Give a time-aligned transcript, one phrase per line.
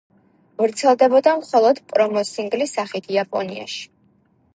[0.61, 3.85] ვრცელდებოდა მხოლოდ პრომო სინგლის სახით, იაპონიაში.